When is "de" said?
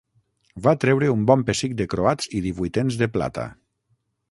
1.83-1.87, 3.03-3.11